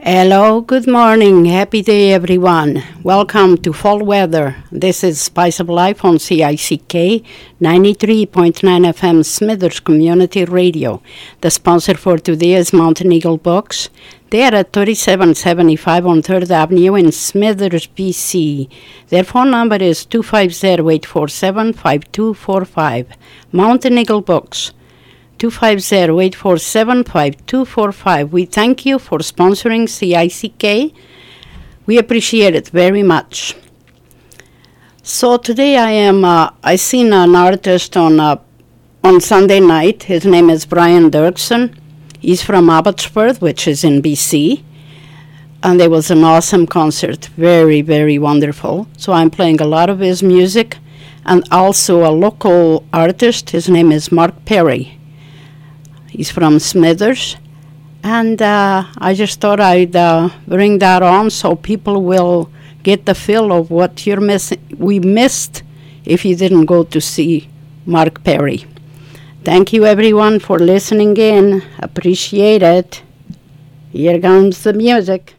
Hello, 0.00 0.60
good 0.60 0.88
morning, 0.88 1.44
happy 1.44 1.80
day 1.80 2.12
everyone. 2.12 2.82
Welcome 3.04 3.56
to 3.58 3.72
Fall 3.72 4.04
Weather. 4.04 4.56
This 4.72 5.04
is 5.04 5.20
Spice 5.20 5.60
of 5.60 5.68
Life 5.68 6.04
on 6.04 6.18
CICK 6.18 7.22
93.9 7.62 8.58
FM 8.58 9.24
Smithers 9.24 9.78
Community 9.78 10.44
Radio. 10.46 11.00
The 11.42 11.50
sponsor 11.52 11.94
for 11.94 12.18
today 12.18 12.54
is 12.54 12.72
Mountain 12.72 13.12
Eagle 13.12 13.38
Books. 13.38 13.88
They 14.30 14.42
are 14.42 14.56
at 14.56 14.72
3775 14.72 16.06
on 16.06 16.22
3rd 16.22 16.50
Avenue 16.50 16.96
in 16.96 17.12
Smithers, 17.12 17.86
BC. 17.86 18.68
Their 19.10 19.22
phone 19.22 19.52
number 19.52 19.76
is 19.76 20.04
250-847-5245. 20.06 23.06
Mountain 23.52 23.98
Eagle 23.98 24.22
Books. 24.22 24.72
250-847-5245. 25.50 28.30
We 28.30 28.46
thank 28.46 28.86
you 28.86 28.98
for 28.98 29.18
sponsoring 29.18 29.86
CICK. 29.88 30.94
We 31.86 31.98
appreciate 31.98 32.54
it 32.54 32.68
very 32.68 33.02
much. 33.02 33.54
So 35.02 35.36
today 35.36 35.76
I 35.76 35.90
am 35.90 36.24
uh, 36.24 36.48
I 36.62 36.76
seen 36.76 37.12
an 37.12 37.36
artist 37.36 37.94
on 37.94 38.20
uh, 38.20 38.36
on 39.02 39.20
Sunday 39.20 39.60
night. 39.60 40.04
His 40.04 40.24
name 40.24 40.48
is 40.48 40.64
Brian 40.64 41.10
Doerksen. 41.10 41.76
He's 42.20 42.42
from 42.42 42.70
Abbotsford, 42.70 43.42
which 43.42 43.68
is 43.68 43.84
in 43.84 44.00
BC. 44.00 44.62
And 45.62 45.78
it 45.80 45.90
was 45.90 46.10
an 46.10 46.24
awesome 46.24 46.66
concert, 46.66 47.26
very 47.36 47.82
very 47.82 48.18
wonderful. 48.18 48.88
So 48.96 49.12
I'm 49.12 49.30
playing 49.30 49.60
a 49.60 49.66
lot 49.66 49.90
of 49.90 49.98
his 49.98 50.22
music 50.22 50.78
and 51.26 51.46
also 51.50 52.06
a 52.06 52.10
local 52.10 52.86
artist. 52.94 53.50
His 53.50 53.68
name 53.68 53.92
is 53.92 54.10
Mark 54.10 54.46
Perry. 54.46 54.98
He's 56.14 56.30
from 56.30 56.60
Smithers. 56.60 57.36
And 58.04 58.40
uh, 58.40 58.84
I 58.98 59.14
just 59.14 59.40
thought 59.40 59.58
I'd 59.58 59.96
uh, 59.96 60.28
bring 60.46 60.78
that 60.78 61.02
on 61.02 61.28
so 61.30 61.56
people 61.56 62.04
will 62.04 62.52
get 62.84 63.04
the 63.04 63.16
feel 63.16 63.52
of 63.52 63.70
what 63.70 64.06
you're 64.06 64.20
missing. 64.20 64.60
We 64.78 65.00
missed 65.00 65.64
if 66.04 66.24
you 66.24 66.36
didn't 66.36 66.66
go 66.66 66.84
to 66.84 67.00
see 67.00 67.48
Mark 67.84 68.22
Perry. 68.22 68.64
Thank 69.42 69.72
you, 69.72 69.86
everyone, 69.86 70.38
for 70.38 70.60
listening 70.60 71.16
in. 71.16 71.64
Appreciate 71.80 72.62
it. 72.62 73.02
Here 73.90 74.20
comes 74.20 74.62
the 74.62 74.72
music. 74.72 75.34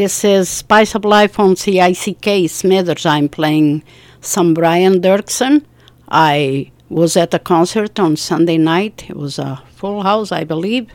This 0.00 0.24
is 0.24 0.48
Spice 0.48 0.94
of 0.94 1.04
Life 1.04 1.38
on 1.38 1.56
CICK 1.56 2.48
Smithers. 2.48 3.04
I'm 3.04 3.28
playing 3.28 3.82
some 4.22 4.54
Brian 4.54 5.02
Doerksen. 5.02 5.66
I 6.08 6.70
was 6.88 7.18
at 7.18 7.34
a 7.34 7.38
concert 7.38 8.00
on 8.00 8.16
Sunday 8.16 8.56
night. 8.56 9.10
It 9.10 9.16
was 9.16 9.38
a 9.38 9.62
full 9.76 10.02
house, 10.02 10.32
I 10.32 10.44
believe, 10.44 10.88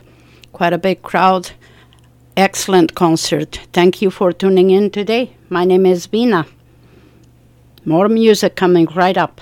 quite 0.52 0.72
a 0.72 0.78
big 0.78 1.02
crowd. 1.02 1.52
Excellent 2.36 2.96
concert. 2.96 3.60
Thank 3.72 4.02
you 4.02 4.10
for 4.10 4.32
tuning 4.32 4.70
in 4.70 4.90
today. 4.90 5.36
My 5.50 5.64
name 5.64 5.86
is 5.86 6.06
Vina. 6.06 6.44
More 7.84 8.08
music 8.08 8.56
coming 8.56 8.86
right 8.86 9.16
up. 9.16 9.40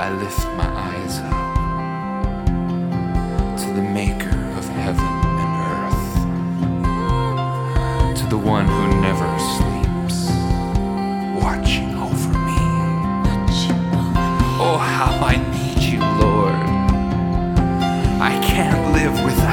I 0.00 0.08
lift 0.14 0.46
my 0.56 0.66
eyes 0.66 1.18
up 1.18 1.30
to 3.58 3.66
the 3.74 3.82
maker 3.82 4.38
of 4.56 4.66
heaven 4.66 5.12
and 5.42 5.52
earth, 5.76 6.12
to 8.18 8.24
the 8.30 8.38
one 8.38 8.66
who 8.66 8.86
never 9.02 9.28
sleeps, 9.56 10.30
watching 11.44 11.94
over 11.96 12.32
me. 12.48 12.62
Oh, 14.58 14.78
how 14.78 15.12
I 15.22 15.36
need 15.52 15.82
you, 15.82 16.00
Lord. 16.00 16.62
I 18.22 18.32
can't 18.42 18.94
live 18.94 19.22
without. 19.22 19.49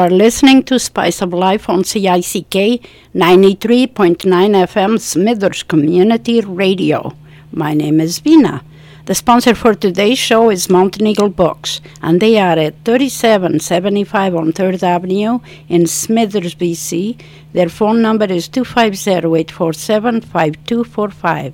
Are 0.00 0.08
listening 0.08 0.62
to 0.62 0.78
Spice 0.78 1.20
of 1.20 1.34
Life 1.34 1.68
on 1.68 1.84
CICK 1.84 2.80
93.9 3.14 4.16
FM 4.16 4.98
Smithers 4.98 5.62
Community 5.62 6.40
Radio. 6.40 7.14
My 7.52 7.74
name 7.74 8.00
is 8.00 8.18
Vina. 8.18 8.64
The 9.04 9.14
sponsor 9.14 9.54
for 9.54 9.74
today's 9.74 10.18
show 10.18 10.48
is 10.48 10.70
Mountain 10.70 11.06
Eagle 11.06 11.28
Books, 11.28 11.82
and 12.00 12.18
they 12.18 12.38
are 12.38 12.58
at 12.58 12.82
3775 12.86 14.34
on 14.34 14.52
3rd 14.54 14.82
Avenue 14.82 15.40
in 15.68 15.86
Smithers, 15.86 16.54
BC. 16.54 17.20
Their 17.52 17.68
phone 17.68 18.00
number 18.00 18.24
is 18.24 18.48
250 18.48 19.10
847 19.10 20.22
5245. 20.22 21.52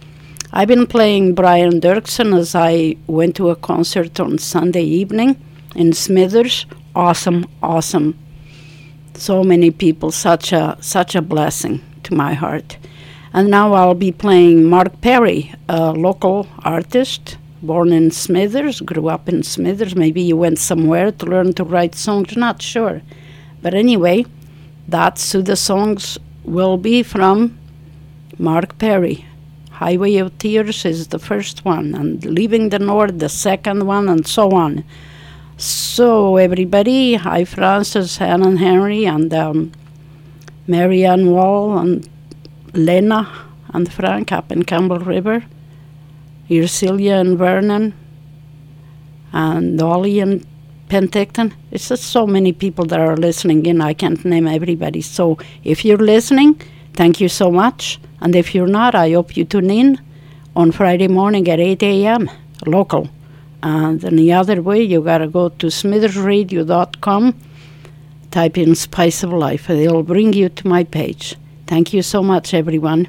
I've 0.52 0.68
been 0.68 0.86
playing 0.86 1.34
Brian 1.34 1.80
Doerksen 1.80 2.36
as 2.36 2.54
I 2.54 2.96
went 3.06 3.34
to 3.36 3.48
a 3.48 3.56
concert 3.56 4.20
on 4.20 4.36
Sunday 4.38 4.82
evening 4.82 5.36
in 5.74 5.94
Smithers. 5.94 6.66
Awesome, 6.94 7.46
awesome. 7.62 8.18
So 9.14 9.42
many 9.42 9.70
people, 9.70 10.10
such 10.10 10.52
a 10.52 10.76
such 10.80 11.14
a 11.14 11.22
blessing 11.22 11.80
to 12.02 12.14
my 12.14 12.34
heart. 12.34 12.76
And 13.32 13.48
now 13.48 13.72
I'll 13.74 13.94
be 13.94 14.12
playing 14.12 14.64
Mark 14.64 15.00
Perry, 15.00 15.54
a 15.68 15.92
local 15.92 16.48
artist 16.64 17.38
born 17.62 17.92
in 17.92 18.10
Smithers, 18.10 18.80
grew 18.80 19.08
up 19.08 19.28
in 19.28 19.42
Smithers. 19.42 19.94
Maybe 19.94 20.22
you 20.22 20.36
went 20.36 20.58
somewhere 20.58 21.12
to 21.12 21.26
learn 21.26 21.52
to 21.54 21.64
write 21.64 21.94
songs, 21.94 22.36
not 22.36 22.62
sure. 22.62 23.02
But 23.62 23.74
anyway, 23.74 24.24
that's 24.88 25.32
who 25.32 25.42
the 25.42 25.56
songs 25.56 26.18
will 26.44 26.76
be 26.76 27.02
from 27.02 27.58
Mark 28.38 28.78
Perry. 28.78 29.26
Highway 29.72 30.16
of 30.16 30.36
Tears 30.38 30.84
is 30.84 31.08
the 31.08 31.18
first 31.18 31.64
one, 31.64 31.94
and 31.94 32.24
Leaving 32.24 32.68
the 32.68 32.78
North, 32.78 33.18
the 33.18 33.28
second 33.28 33.86
one, 33.86 34.08
and 34.08 34.26
so 34.26 34.50
on. 34.50 34.84
So, 35.56 36.36
everybody, 36.36 37.14
hi 37.14 37.44
Francis, 37.44 38.16
Hannah 38.16 38.56
Henry, 38.56 39.04
and 39.04 39.32
um, 39.32 39.72
Marianne 40.66 41.30
Wall, 41.30 41.78
and 41.78 42.08
Lena, 42.74 43.28
and 43.72 43.92
Frank 43.92 44.32
up 44.32 44.50
in 44.52 44.64
Campbell 44.64 44.98
River. 44.98 45.44
Ursilia 46.50 47.20
and 47.20 47.38
Vernon, 47.38 47.94
and 49.32 49.78
Dolly 49.78 50.18
and 50.18 50.44
Penticton. 50.88 51.52
It's 51.70 51.88
just 51.88 52.02
so 52.02 52.26
many 52.26 52.52
people 52.52 52.84
that 52.86 52.98
are 52.98 53.16
listening 53.16 53.64
in. 53.66 53.80
I 53.80 53.94
can't 53.94 54.24
name 54.24 54.48
everybody. 54.48 55.00
So 55.00 55.38
if 55.62 55.84
you're 55.84 55.96
listening, 55.96 56.60
thank 56.94 57.20
you 57.20 57.28
so 57.28 57.50
much. 57.50 58.00
And 58.20 58.34
if 58.34 58.54
you're 58.54 58.66
not, 58.66 58.94
I 58.96 59.12
hope 59.12 59.36
you 59.36 59.44
tune 59.44 59.70
in 59.70 60.00
on 60.56 60.72
Friday 60.72 61.06
morning 61.06 61.48
at 61.48 61.60
8 61.60 61.82
a.m. 61.84 62.28
local. 62.66 63.08
And 63.62 64.00
the 64.00 64.32
other 64.32 64.60
way, 64.60 64.82
you 64.82 65.00
gotta 65.00 65.28
go 65.28 65.50
to 65.50 65.66
smithersradio.com, 65.68 67.34
type 68.32 68.58
in 68.58 68.74
Spice 68.74 69.22
of 69.22 69.32
Life, 69.32 69.68
and 69.68 69.78
it'll 69.78 70.02
bring 70.02 70.32
you 70.32 70.48
to 70.48 70.66
my 70.66 70.82
page. 70.82 71.36
Thank 71.66 71.92
you 71.92 72.02
so 72.02 72.22
much, 72.22 72.52
everyone. 72.52 73.06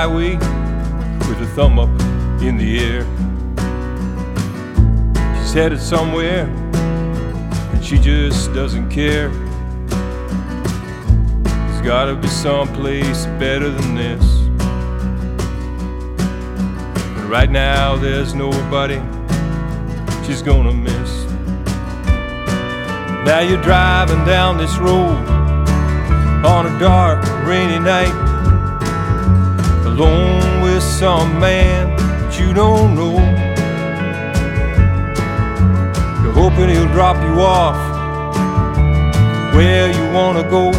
Highway 0.00 0.34
with 1.28 1.42
a 1.42 1.50
thumb 1.54 1.78
up 1.78 1.90
in 2.40 2.56
the 2.56 2.78
air. 2.80 3.02
She's 5.36 5.52
headed 5.52 5.78
somewhere 5.78 6.46
and 7.74 7.84
she 7.84 7.98
just 7.98 8.50
doesn't 8.54 8.88
care. 8.88 9.28
There's 11.44 11.82
gotta 11.82 12.14
be 12.14 12.28
someplace 12.28 13.26
better 13.38 13.68
than 13.68 13.94
this. 13.94 14.24
But 17.14 17.28
right 17.28 17.50
now 17.50 17.96
there's 17.96 18.32
nobody 18.32 19.02
she's 20.24 20.40
gonna 20.40 20.72
miss. 20.72 21.10
Now 23.26 23.40
you're 23.40 23.60
driving 23.60 24.24
down 24.24 24.56
this 24.56 24.74
road 24.78 25.28
on 26.46 26.64
a 26.64 26.78
dark, 26.78 27.22
rainy 27.46 27.78
night 27.78 28.29
alone 29.90 30.62
with 30.62 30.82
some 30.82 31.40
man 31.40 31.96
that 31.96 32.38
you 32.38 32.52
don't 32.54 32.94
know. 32.94 33.16
You're 36.22 36.32
hoping 36.32 36.68
he'll 36.68 36.92
drop 36.98 37.16
you 37.26 37.40
off 37.40 37.78
where 39.54 39.88
you 39.96 40.04
wanna 40.16 40.44
go. 40.56 40.70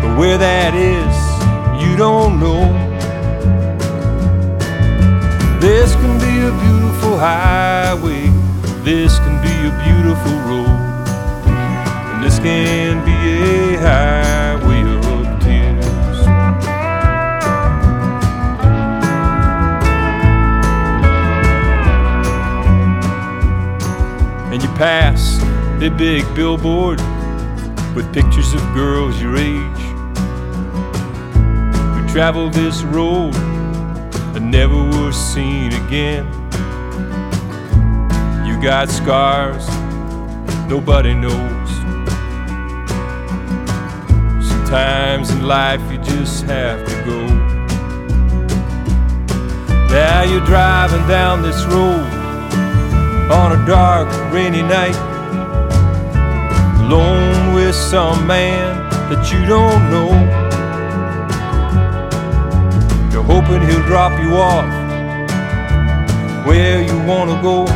But 0.00 0.18
where 0.18 0.38
that 0.38 0.74
is, 0.74 1.16
you 1.82 1.96
don't 1.96 2.40
know. 2.40 2.62
This 5.60 5.94
can 6.00 6.14
be 6.26 6.34
a 6.50 6.52
beautiful 6.64 7.18
highway, 7.18 8.24
this 8.82 9.18
can 9.18 9.36
be 9.46 9.56
a 9.70 9.72
beautiful 9.86 10.36
road, 10.48 10.78
and 12.10 12.24
this 12.24 12.38
can 12.38 13.04
be 13.04 13.16
a 13.34 13.80
highway 13.80 14.27
pass 24.78 25.38
the 25.80 25.90
big 25.90 26.22
billboard 26.36 27.00
with 27.96 28.06
pictures 28.14 28.54
of 28.54 28.60
girls 28.74 29.20
your 29.20 29.36
age 29.36 29.82
who 31.74 32.08
traveled 32.08 32.52
this 32.52 32.84
road 32.84 33.34
and 34.36 34.48
never 34.48 34.76
were 34.76 35.10
seen 35.10 35.72
again. 35.72 36.24
You 38.46 38.62
got 38.62 38.88
scars 38.88 39.66
nobody 40.68 41.12
knows. 41.12 41.68
Sometimes 44.48 45.30
in 45.32 45.42
life 45.42 45.80
you 45.90 45.98
just 45.98 46.44
have 46.44 46.86
to 46.86 46.94
go. 47.04 47.26
Now 49.88 50.22
you're 50.22 50.46
driving 50.46 51.04
down 51.08 51.42
this 51.42 51.64
road 51.64 52.17
on 53.30 53.52
a 53.52 53.66
dark, 53.66 54.08
rainy 54.32 54.62
night, 54.62 54.96
alone 56.80 57.54
with 57.54 57.74
some 57.74 58.26
man 58.26 58.88
that 59.10 59.30
you 59.30 59.44
don't 59.46 59.90
know. 59.90 60.08
You're 63.12 63.22
hoping 63.22 63.60
he'll 63.68 63.86
drop 63.86 64.18
you 64.22 64.34
off 64.34 64.64
where 66.46 66.80
you 66.82 66.96
wanna 67.06 67.40
go. 67.42 67.66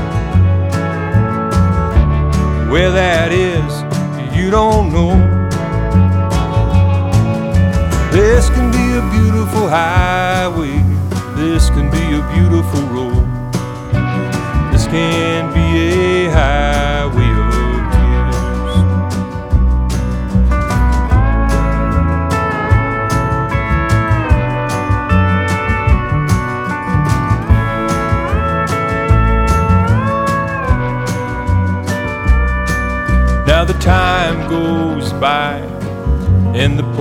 Where 2.70 2.90
that 2.90 3.32
is, 3.32 3.72
you 4.34 4.50
don't 4.50 4.90
know. 4.90 5.12
This 8.10 8.48
can 8.48 8.70
be 8.70 8.86
a 8.96 9.02
beautiful 9.10 9.68
highway, 9.68 10.82
this 11.36 11.68
can 11.68 11.90
be 11.90 12.04
a 12.16 12.22
beautiful 12.32 12.82
road. 12.88 13.28
This 14.72 14.86
can 14.86 15.21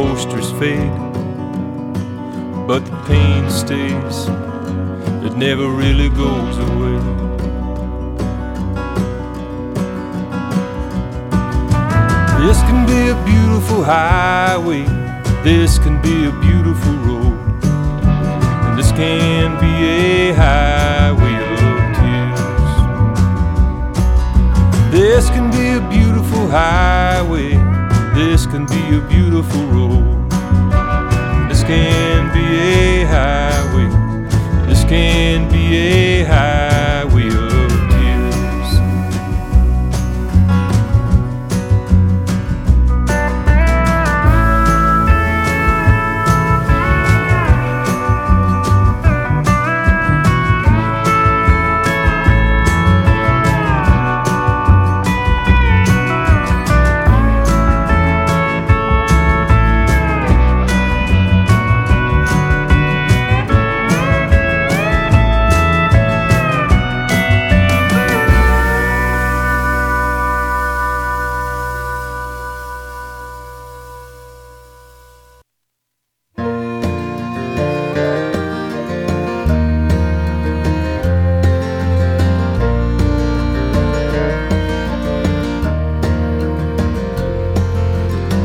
posters 0.01 0.49
fade, 0.53 0.97
but 2.67 2.81
the 2.89 2.97
pain 3.07 3.43
stays. 3.51 4.17
It 5.27 5.33
never 5.37 5.67
really 5.67 6.09
goes 6.09 6.57
away. 6.67 6.97
This 12.41 12.59
can 12.67 12.81
be 12.91 13.01
a 13.15 13.17
beautiful 13.31 13.83
highway. 13.83 14.85
This 15.43 15.77
can 15.77 16.01
be 16.01 16.15
a 16.25 16.33
beautiful 16.47 16.95
road. 17.07 17.37
And 18.65 18.73
this 18.79 18.91
can 18.93 19.49
be 19.63 19.73
a 19.99 20.33
highway 20.33 21.35
of 21.45 21.59
tears. 21.99 22.73
This 24.97 25.29
can 25.29 25.47
be 25.51 25.65
a 25.79 25.81
beautiful 25.95 26.47
highway. 26.47 27.51
This 28.15 28.47
can 28.47 28.65
a 28.93 28.99
beautiful 29.08 29.63
road. 29.67 30.30
This 31.49 31.63
can 31.63 32.34
be 32.34 32.45
a 32.60 33.06
highway. 33.06 33.88
This 34.67 34.84
can 34.84 35.49
be 35.49 35.77
a 35.77 36.23
highway 36.23 36.61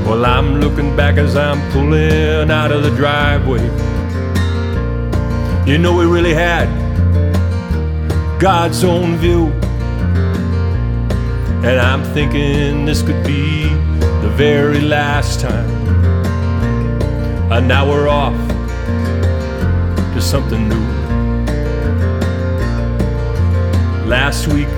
Well, 0.07 0.25
I'm 0.25 0.61
looking 0.61 0.95
back 0.95 1.17
as 1.17 1.35
I'm 1.37 1.61
pulling 1.73 2.49
out 2.49 2.71
of 2.71 2.85
the 2.85 2.91
driveway. 2.95 3.65
You 5.69 5.79
know, 5.79 5.97
we 5.97 6.07
really 6.07 6.33
had 6.33 6.69
God's 8.39 8.85
own 8.85 9.17
view. 9.17 9.49
And 11.67 11.81
I'm 11.81 12.05
thinking 12.15 12.85
this 12.85 13.03
could 13.03 13.27
be 13.27 13.65
the 14.23 14.33
very 14.37 14.81
last 14.81 15.41
time. 15.41 15.69
And 17.51 17.67
now 17.67 17.91
we're 17.91 18.09
off 18.09 18.39
to 20.15 20.23
something 20.23 20.69
new. 20.69 20.87
Last 24.07 24.47
week 24.47 24.69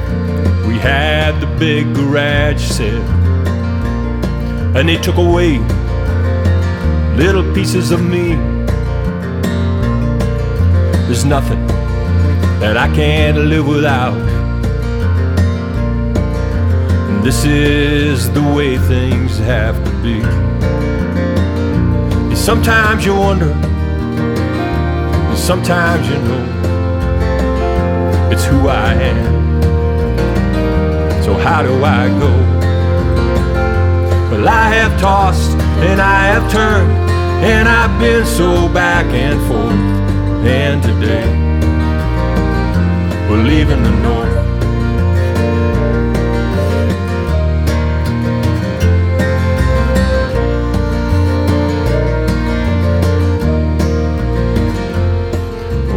we 0.66 0.78
had 0.78 1.38
the 1.42 1.54
big 1.58 1.94
garage 1.94 2.62
sale 2.62 3.27
and 4.76 4.88
they 4.88 4.96
took 4.98 5.16
away 5.16 5.58
little 7.16 7.42
pieces 7.54 7.90
of 7.90 8.00
me. 8.04 8.36
There's 11.06 11.24
nothing 11.24 11.66
that 12.60 12.76
I 12.76 12.86
can't 12.94 13.38
live 13.38 13.66
without. 13.66 14.16
And 17.08 17.24
this 17.24 17.44
is 17.44 18.30
the 18.32 18.42
way 18.42 18.76
things 18.78 19.38
have 19.38 19.82
to 19.84 19.90
be. 20.02 20.20
And 22.28 22.38
sometimes 22.38 23.04
you 23.06 23.14
wonder, 23.16 23.52
and 25.30 25.38
sometimes 25.38 26.06
you 26.08 26.18
know 26.28 26.44
it's 28.30 28.44
who 28.44 28.68
I 28.68 28.92
am. 28.94 29.38
So, 31.24 31.34
how 31.34 31.62
do 31.62 31.82
I 31.82 32.08
go? 32.20 32.47
Well, 34.38 34.50
I 34.50 34.68
have 34.68 35.00
tossed 35.00 35.50
and 35.82 36.00
I 36.00 36.28
have 36.28 36.48
turned, 36.52 36.92
and 37.42 37.68
I've 37.68 38.00
been 38.00 38.24
so 38.24 38.72
back 38.72 39.04
and 39.06 39.36
forth. 39.48 39.72
And 40.46 40.80
today, 40.80 41.26
we're 43.28 43.42
leaving 43.42 43.82
the 43.82 43.90
north. 43.90 44.34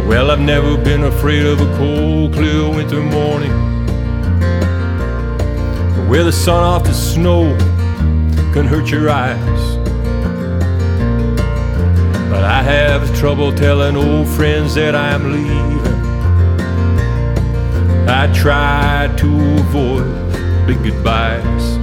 Well, 0.08 0.32
I've 0.32 0.40
never 0.40 0.76
been 0.76 1.04
afraid 1.04 1.46
of 1.46 1.60
a 1.60 1.76
cold, 1.76 2.32
clear 2.32 2.68
winter 2.68 3.02
morning 3.02 3.52
where 6.08 6.24
the 6.24 6.32
sun 6.32 6.64
off 6.64 6.82
the 6.82 6.92
snow 6.92 7.56
can 8.52 8.66
hurt 8.66 8.90
your 8.90 9.08
eyes. 9.08 9.76
But 12.28 12.44
I 12.44 12.62
have 12.62 13.16
trouble 13.18 13.50
telling 13.50 13.96
old 13.96 14.28
friends 14.28 14.74
that 14.74 14.94
I'm 14.94 15.32
leaving. 15.32 15.80
I 18.06 18.30
try 18.34 19.08
to 19.16 19.54
avoid 19.60 20.04
big 20.66 20.82
goodbyes. 20.82 21.76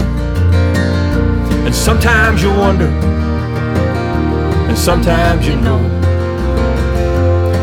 And 1.65 1.73
sometimes 1.73 2.43
you 2.43 2.51
wonder, 2.51 2.89
and 4.69 4.77
sometimes 4.77 5.47
you 5.47 5.55
know 5.55 5.81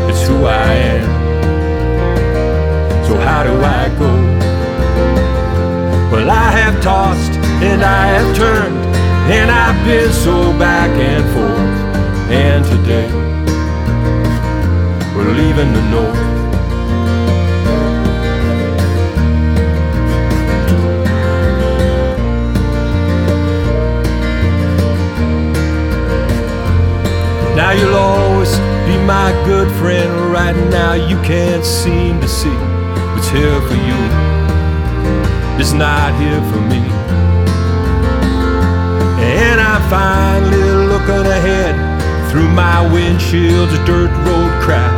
it's 0.09 0.27
who 0.27 0.45
I 0.45 0.73
am. 0.73 1.07
So 3.05 3.15
how 3.15 3.43
do 3.43 3.53
I 3.61 3.87
go? 3.97 4.11
Well, 6.11 6.29
I 6.29 6.51
have 6.51 6.81
tossed 6.83 7.31
and 7.63 7.83
I 7.83 8.07
have 8.07 8.35
turned, 8.35 8.86
and 9.29 9.51
I've 9.51 9.85
been 9.85 10.11
so 10.13 10.57
back 10.57 10.89
and 10.91 11.23
forth. 11.33 11.77
And 12.31 12.63
today, 12.65 13.11
we're 15.15 15.33
leaving 15.33 15.73
the 15.73 15.89
north. 15.89 16.37
Now 27.55 27.71
you'll 27.71 27.95
always 27.95 28.55
be 28.87 28.97
my 29.05 29.31
good 29.45 29.69
friend. 29.77 30.31
Right 30.31 30.55
now, 30.69 30.93
you 30.93 31.17
can't 31.23 31.65
seem 31.65 32.21
to 32.21 32.27
see 32.27 32.55
what's 33.13 33.29
here 33.29 33.59
for 33.61 33.73
you 33.73 33.99
It's 35.59 35.73
not 35.73 36.13
here 36.21 36.41
for 36.51 36.61
me. 36.61 36.96
Finally 39.89 40.71
looking 40.87 41.25
ahead 41.37 41.75
through 42.29 42.49
my 42.49 42.81
windshield's 42.91 43.77
dirt 43.85 44.11
road 44.25 44.51
crack, 44.61 44.93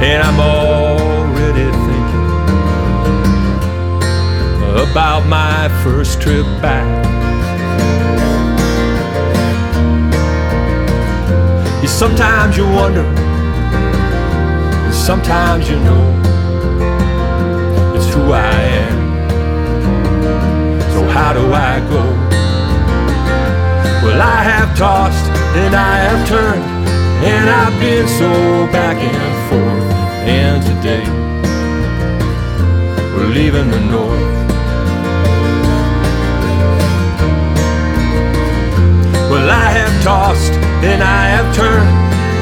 and 0.00 0.22
I'm 0.22 0.38
already 0.38 1.68
thinking 1.86 2.30
about 4.88 5.26
my 5.26 5.68
first 5.82 6.20
trip 6.22 6.46
back. 6.62 7.00
Sometimes 11.86 12.56
you 12.56 12.64
wonder, 12.64 13.04
and 14.86 14.94
sometimes 14.94 15.68
you 15.68 15.78
know 15.80 16.04
it's 17.94 18.08
who 18.14 18.32
I 18.32 18.50
am. 18.86 18.98
So 20.92 21.04
how 21.08 21.32
do 21.34 21.52
I 21.52 21.80
go? 21.90 22.19
Well, 24.02 24.22
I 24.22 24.42
have 24.42 24.74
tossed 24.78 25.26
and 25.60 25.74
I 25.76 25.96
have 25.98 26.26
turned, 26.26 26.64
and 27.22 27.50
I've 27.50 27.78
been 27.78 28.08
so 28.08 28.30
back 28.72 28.96
and 28.96 29.50
forth. 29.50 29.92
And 30.24 30.62
today, 30.62 31.04
we're 33.14 33.28
leaving 33.28 33.70
the 33.70 33.80
north. 33.80 34.38
Well, 39.30 39.50
I 39.50 39.68
have 39.78 40.02
tossed 40.02 40.52
and 40.82 41.02
I 41.02 41.28
have 41.36 41.54
turned, 41.54 41.90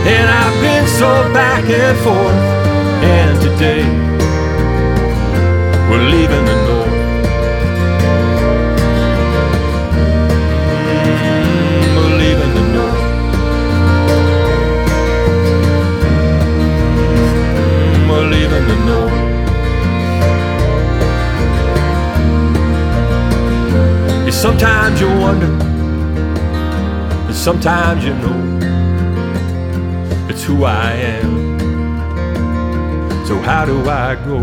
and 0.06 0.30
I've 0.30 0.61
been 0.62 0.86
so 0.86 1.11
back 1.34 1.64
and 1.64 1.98
forth. 2.06 2.40
And 3.02 3.34
today, 3.42 3.82
we're 5.90 6.09
leaving 6.09 6.44
the 6.44 6.54
north. 6.54 6.67
sometimes 24.38 25.00
you 25.00 25.08
wonder, 25.08 25.52
and 27.26 27.34
sometimes 27.34 28.04
you 28.04 28.14
know, 28.14 28.58
it's 30.28 30.44
who 30.44 30.62
I 30.62 30.92
am. 30.92 31.58
So 33.26 33.40
how 33.40 33.64
do 33.64 33.76
I 33.88 34.14
go? 34.14 34.38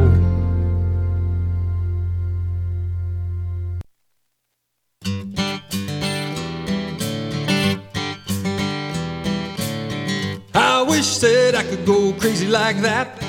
I 10.54 10.82
wish 10.82 11.18
that 11.20 11.56
I 11.56 11.64
could 11.64 11.86
go 11.86 12.12
crazy 12.20 12.48
like 12.48 12.82
that. 12.82 13.25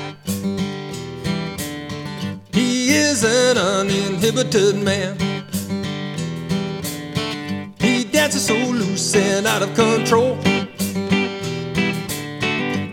Is 3.17 3.23
an 3.23 3.57
uninhibited 3.57 4.75
man. 4.75 5.17
He 7.79 8.03
dances 8.03 8.45
so 8.45 8.53
loose 8.53 9.15
and 9.15 9.47
out 9.47 9.63
of 9.63 9.73
control. 9.73 10.37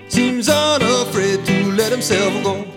Seems 0.09 0.49
unafraid 0.49 1.45
to 1.45 1.73
let 1.73 1.93
himself 1.93 2.43
go. 2.43 2.74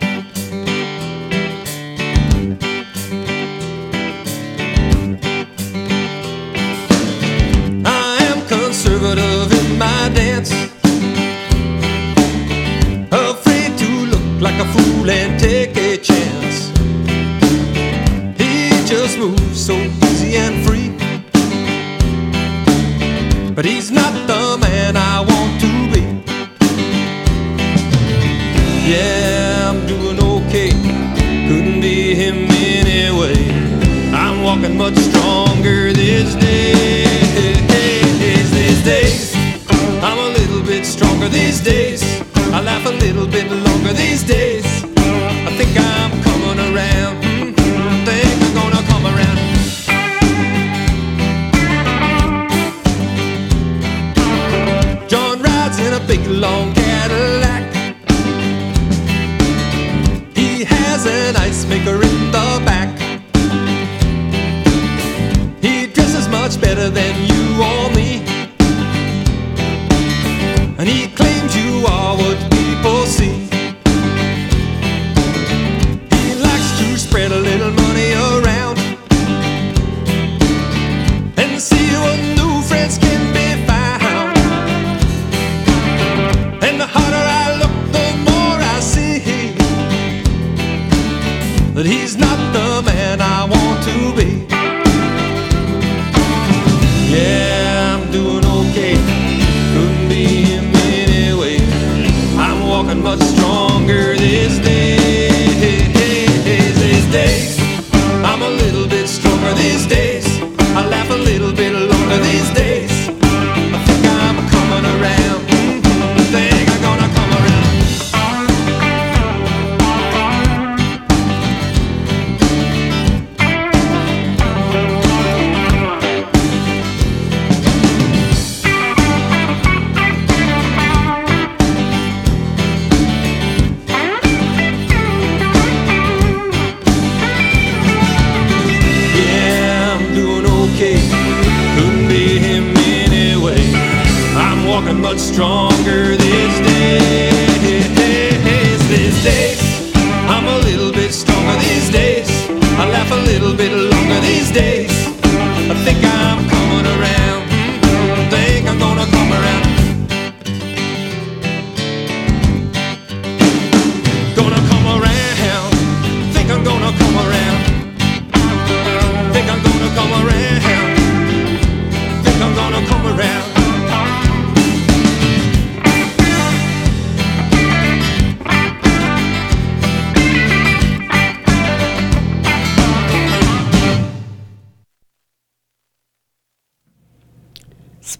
Much 66.47 66.61
better 66.61 66.89
than 66.89 67.27
you 67.27 67.36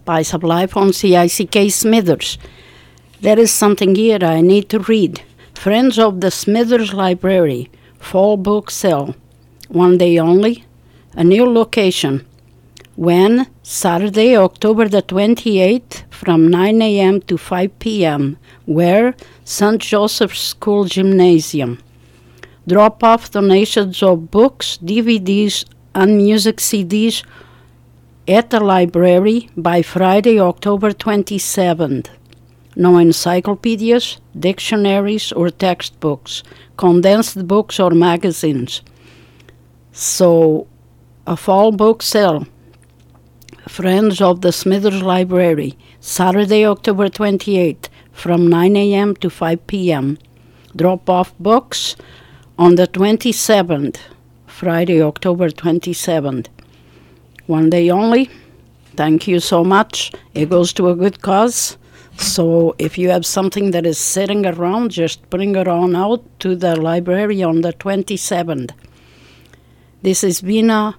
Spice 0.08 0.34
of 0.34 0.42
Life 0.42 0.78
on 0.78 0.94
CICK 0.94 1.70
Smithers. 1.70 2.38
There 3.20 3.38
is 3.38 3.52
something 3.52 3.94
here 3.96 4.20
I 4.22 4.40
need 4.40 4.70
to 4.70 4.80
read. 4.80 5.22
Friends 5.54 6.00
of 6.00 6.22
the 6.22 6.32
Smithers 6.32 6.94
Library, 6.94 7.70
Fall 8.00 8.38
Book 8.38 8.72
Sale. 8.72 9.16
One 9.68 9.98
day 9.98 10.18
only. 10.18 10.64
A 11.12 11.26
new 11.26 11.46
location. 11.46 12.26
When? 12.96 13.48
Saturday, 13.64 14.38
October 14.38 14.88
the 14.88 15.02
28th 15.02 16.04
from 16.10 16.48
9 16.48 16.82
a.m. 16.82 17.20
to 17.24 17.38
5 17.38 17.78
p.m. 17.80 18.38
Where? 18.66 19.14
St. 19.44 19.82
Joseph's 19.82 20.40
School 20.40 20.86
Gymnasium. 20.86 21.80
Drop 22.66 23.04
off 23.04 23.32
donations 23.32 24.02
of 24.02 24.32
books, 24.32 24.80
DVDs, 24.82 25.66
and 25.94 26.16
music 26.16 26.58
CDs 26.58 27.26
at 28.28 28.50
the 28.50 28.60
library 28.60 29.50
by 29.56 29.82
Friday, 29.82 30.40
October 30.40 30.92
27th. 30.92 32.08
No 32.76 32.98
encyclopedias, 32.98 34.18
dictionaries, 34.38 35.32
or 35.32 35.50
textbooks, 35.50 36.44
condensed 36.76 37.48
books 37.48 37.80
or 37.80 37.92
magazines. 37.92 38.82
So, 39.94 40.68
a 41.26 41.38
fall 41.38 41.72
book 41.72 42.04
sale. 42.04 42.46
Friends 43.68 44.22
of 44.22 44.42
the 44.42 44.52
Smithers 44.52 45.02
Library, 45.02 45.78
Saturday, 46.02 46.66
October 46.66 47.08
28th, 47.08 47.88
from 48.12 48.48
9 48.48 48.76
a.m. 48.76 49.16
to 49.16 49.30
5 49.30 49.68
p.m. 49.68 50.18
Drop 50.76 51.10
off 51.10 51.34
books 51.40 51.96
on 52.58 52.76
the 52.76 52.88
27th, 52.88 53.98
Friday, 54.46 55.02
October 55.02 55.50
27th. 55.50 56.48
One 57.48 57.70
day 57.70 57.90
only. 57.90 58.30
Thank 58.96 59.28
you 59.28 59.40
so 59.40 59.64
much. 59.64 60.12
It 60.34 60.50
goes 60.50 60.74
to 60.74 60.90
a 60.90 60.96
good 60.96 61.22
cause. 61.22 61.78
So 62.18 62.76
if 62.78 62.98
you 62.98 63.10
have 63.10 63.26
something 63.26 63.72
that 63.72 63.86
is 63.86 63.98
sitting 63.98 64.46
around, 64.46 64.92
just 64.92 65.30
bring 65.30 65.56
it 65.56 65.68
on 65.68 65.96
out 65.96 66.24
to 66.40 66.56
the 66.56 66.76
library 66.76 67.42
on 67.44 67.62
the 67.62 67.74
27th. 67.74 68.72
This 70.02 70.24
is 70.24 70.42
Vina, 70.42 70.98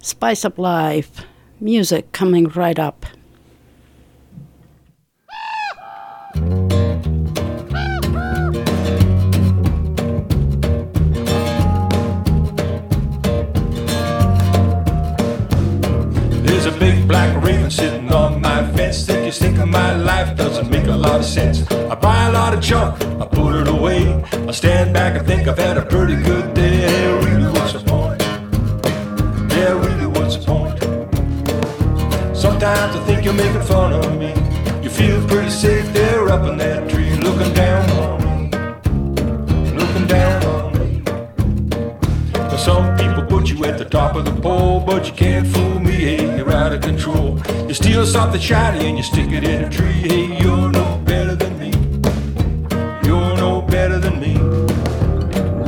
Spice 0.00 0.44
of 0.44 0.58
Life, 0.58 1.22
music 1.60 2.12
coming 2.12 2.48
right 2.48 2.78
up. 2.78 3.06
Big 16.78 17.06
black 17.08 17.42
raven 17.42 17.70
sitting 17.70 18.12
on 18.12 18.40
my 18.40 18.66
fence. 18.72 19.06
Think 19.06 19.26
you 19.26 19.32
think 19.32 19.58
of 19.58 19.68
my 19.68 19.94
life 19.96 20.36
doesn't 20.36 20.70
make 20.70 20.86
a 20.86 20.96
lot 20.96 21.20
of 21.20 21.24
sense. 21.24 21.70
I 21.70 21.94
buy 21.94 22.26
a 22.26 22.32
lot 22.32 22.54
of 22.54 22.60
junk, 22.60 23.00
I 23.20 23.26
put 23.26 23.54
it 23.54 23.68
away. 23.68 24.22
I 24.32 24.50
stand 24.52 24.92
back 24.92 25.16
and 25.16 25.26
think 25.26 25.48
I've 25.48 25.58
had 25.58 25.76
a 25.76 25.84
pretty 25.84 26.16
good 26.16 26.54
day. 26.54 26.82
Yeah, 26.82 27.24
really, 27.24 27.50
what's 27.52 27.72
the 27.72 27.80
point? 27.80 28.20
Yeah, 29.52 29.72
really, 29.84 30.06
what's 30.06 30.36
the 30.36 30.44
point? 30.44 30.76
Sometimes 32.36 32.96
I 32.96 33.00
think 33.06 33.24
you're 33.24 33.34
making 33.34 33.62
fun 33.62 33.92
of 33.92 34.18
me. 34.18 34.32
You 34.82 34.90
feel 34.90 35.26
pretty 35.26 35.50
safe 35.50 35.92
there 35.92 36.28
up 36.28 36.46
in 36.50 36.58
that 36.58 36.88
tree, 36.90 37.14
looking 37.16 37.52
down 37.54 37.90
on 37.90 38.16
me, 38.24 38.50
looking 39.72 40.06
down 40.06 40.45
some 42.66 42.96
people 42.96 43.22
put 43.22 43.48
you 43.48 43.64
at 43.64 43.78
the 43.78 43.84
top 43.84 44.16
of 44.16 44.24
the 44.24 44.32
pole, 44.42 44.80
but 44.80 45.06
you 45.06 45.12
can't 45.12 45.46
fool 45.46 45.78
me. 45.78 45.92
Hey, 45.92 46.36
you're 46.36 46.50
out 46.50 46.72
of 46.72 46.80
control. 46.80 47.38
You 47.68 47.74
steal 47.74 48.04
something 48.04 48.40
shiny 48.40 48.86
and 48.88 48.96
you 48.98 49.04
stick 49.04 49.30
it 49.30 49.44
in 49.44 49.62
a 49.66 49.70
tree. 49.70 50.00
Hey, 50.10 50.36
you're 50.42 50.68
no 50.72 51.00
better 51.04 51.36
than 51.36 51.52
me. 51.60 51.70
You're 53.06 53.36
no 53.36 53.62
better 53.62 54.00
than 54.00 54.18
me. 54.18 54.34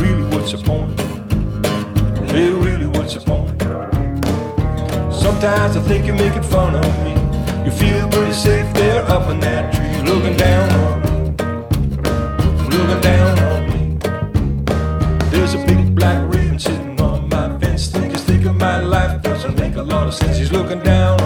Really, 0.03 0.24
what's 0.32 0.51
the 0.51 0.59
point? 0.59 0.90
Hey, 2.32 2.51
really, 2.51 2.88
what's 2.88 3.14
the 3.14 3.20
point? 3.20 3.62
Sometimes 5.14 5.76
I 5.76 5.82
think 5.82 6.05
you're 6.05 6.16
making 6.16 6.42
fun 6.42 6.74
of 6.74 6.92
me. 7.05 7.14
You 7.64 7.70
feel 7.70 8.09
pretty 8.09 8.32
safe 8.32 8.74
there 8.74 9.05
up 9.05 9.30
in 9.30 9.38
that 9.38 9.72
tree, 9.72 10.03
looking 10.03 10.36
down 10.36 10.68
on 10.82 10.94
me, 11.03 11.11
looking 12.76 13.01
down 13.01 13.38
on 13.38 13.53
me. 13.53 13.58
Sense. 20.11 20.37
He's 20.39 20.53
looking 20.53 20.81
down 20.81 21.18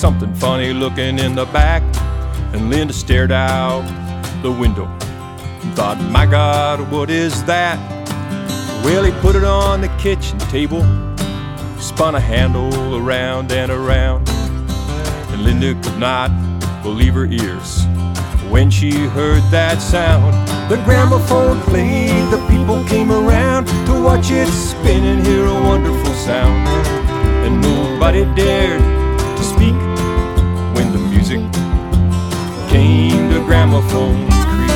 something 0.00 0.32
funny 0.36 0.72
looking 0.72 1.18
in 1.18 1.34
the 1.34 1.44
back. 1.46 1.82
And 2.54 2.70
Linda 2.70 2.94
stared 2.94 3.30
out 3.30 3.82
the 4.40 4.50
window 4.50 4.86
and 4.86 5.74
thought, 5.76 6.00
My 6.10 6.24
God, 6.24 6.90
what 6.90 7.10
is 7.10 7.44
that? 7.44 7.78
Well, 8.82 9.04
he 9.04 9.12
put 9.20 9.36
it 9.36 9.44
on 9.44 9.82
the 9.82 9.88
kitchen 9.98 10.38
table, 10.38 10.80
spun 11.78 12.14
a 12.14 12.20
handle 12.20 12.96
around 12.96 13.52
and 13.52 13.70
around. 13.70 14.26
And 14.30 15.44
Linda 15.44 15.74
could 15.82 15.98
not 15.98 16.30
believe 16.82 17.12
her 17.12 17.26
ears 17.26 17.84
when 18.48 18.70
she 18.70 18.92
heard 18.92 19.42
that 19.50 19.82
sound. 19.82 20.32
The 20.70 20.82
gramophone 20.86 21.60
played, 21.60 22.32
the 22.32 22.42
people 22.48 22.82
came 22.84 23.12
around 23.12 23.66
to 23.66 24.02
watch 24.02 24.30
it 24.30 24.48
spin 24.48 25.04
and 25.04 25.26
hear 25.26 25.44
a 25.44 25.62
wonderful 25.62 26.14
sound. 26.14 26.66
And 27.44 27.60
nobody 27.60 28.24
dared 28.34 28.99
music 31.30 31.52
came 32.68 33.30
to 33.30 33.40
gramophone 33.44 34.26
creek. 34.30 34.70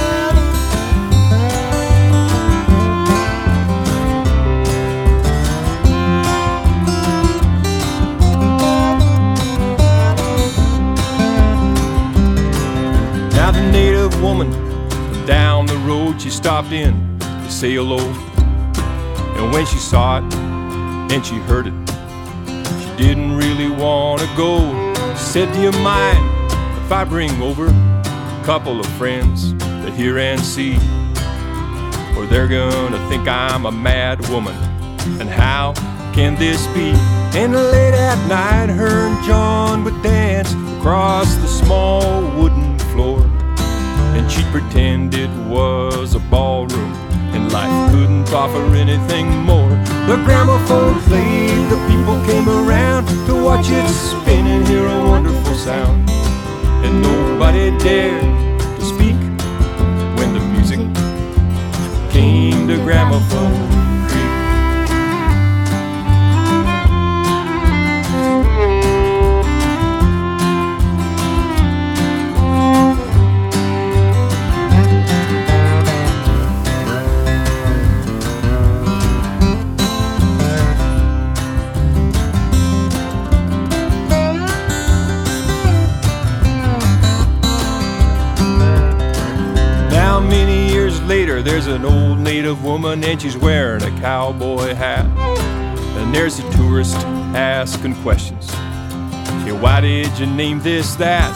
Now 13.32 13.50
the 13.50 13.68
native 13.72 14.20
woman 14.22 14.50
down 15.26 15.66
the 15.66 15.76
road 15.78 16.20
she 16.20 16.30
stopped 16.30 16.72
in 16.72 17.18
to 17.18 17.50
say 17.50 17.74
hello. 17.74 17.98
And 19.36 19.52
when 19.52 19.66
she 19.66 19.78
saw 19.78 20.18
it 20.18 20.34
and 21.12 21.24
she 21.24 21.36
heard 21.36 21.66
it, 21.66 21.74
she 22.46 22.96
didn't 22.96 23.36
really 23.36 23.70
want 23.70 24.20
to 24.20 24.26
go. 24.36 24.92
She 25.14 25.24
said, 25.24 25.52
Do 25.52 25.60
you 25.60 25.72
mind 25.82 26.33
if 26.84 26.92
I 26.92 27.02
bring 27.02 27.30
over 27.40 27.68
a 27.68 28.42
couple 28.44 28.78
of 28.78 28.84
friends 28.98 29.54
to 29.54 29.90
hear 29.90 30.18
and 30.18 30.38
see? 30.38 30.74
Or 32.14 32.26
they're 32.26 32.46
gonna 32.46 33.08
think 33.08 33.26
I'm 33.26 33.64
a 33.64 33.72
mad 33.72 34.28
woman. 34.28 34.54
And 35.18 35.30
how 35.30 35.72
can 36.12 36.34
this 36.34 36.66
be? 36.68 36.90
And 37.38 37.54
late 37.54 37.94
at 37.94 38.18
night, 38.28 38.68
her 38.68 39.06
and 39.08 39.24
John 39.24 39.82
would 39.84 40.02
dance 40.02 40.52
across 40.76 41.34
the 41.36 41.46
small 41.46 42.20
wooden 42.38 42.78
floor. 42.92 43.22
And 44.14 44.30
she'd 44.30 44.44
pretend 44.52 45.14
it 45.14 45.30
was 45.48 46.14
a 46.14 46.20
ballroom, 46.20 46.92
and 47.32 47.50
life 47.50 47.92
couldn't 47.92 48.30
offer 48.30 48.62
anything 48.74 49.26
more. 49.38 49.70
The 50.06 50.20
gramophone 50.26 51.00
played, 51.08 51.70
the 51.70 51.80
people 51.88 52.22
came 52.26 52.46
around 52.46 53.06
to 53.26 53.42
watch 53.42 53.70
it 53.70 53.88
spin 53.88 54.46
and 54.46 54.68
hear 54.68 54.86
a 54.86 55.02
wonderful 55.08 55.54
sound. 55.54 56.23
And 56.84 57.02
nobody 57.02 57.76
dared 57.78 58.20
to 58.60 58.84
speak 58.84 59.16
when 60.18 60.34
the 60.34 60.40
music 60.52 60.80
came 62.12 62.68
to 62.68 62.76
gramophone 62.84 63.63
there's 91.44 91.66
an 91.66 91.84
old 91.84 92.18
native 92.18 92.64
woman 92.64 93.04
and 93.04 93.20
she's 93.20 93.36
wearing 93.36 93.82
a 93.82 94.00
cowboy 94.00 94.74
hat. 94.74 95.04
And 95.98 96.14
there's 96.14 96.38
a 96.38 96.50
tourist 96.52 96.96
asking 97.36 97.94
questions. 97.96 98.50
Hey, 99.44 99.52
why 99.52 99.82
did 99.82 100.18
you 100.18 100.26
name 100.26 100.60
this 100.60 100.94
that? 100.94 101.32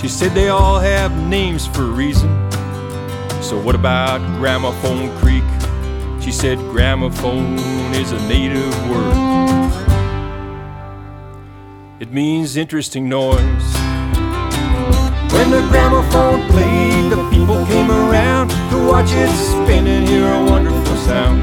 She 0.00 0.08
said 0.08 0.32
they 0.32 0.50
all 0.50 0.78
have 0.78 1.16
names 1.28 1.66
for 1.66 1.82
a 1.82 1.86
reason. 1.86 2.28
So, 3.42 3.60
what 3.60 3.74
about 3.74 4.18
Gramophone 4.38 5.16
Creek? 5.18 5.44
She 6.22 6.30
said 6.30 6.58
gramophone 6.58 7.56
is 7.94 8.12
a 8.12 8.28
native 8.28 8.90
word. 8.90 9.32
It 12.00 12.12
means 12.12 12.56
interesting 12.56 13.08
noise. 13.08 13.38
When 15.32 15.50
the 15.50 15.66
gramophone 15.70 16.48
played, 16.50 17.10
the 17.10 17.28
people 17.30 17.64
came 17.66 17.90
around 17.90 18.01
watch 18.92 19.12
it 19.12 19.30
spin 19.30 19.86
and 19.86 20.06
hear 20.06 20.30
a 20.30 20.44
wonderful 20.44 20.96
sound. 20.96 21.40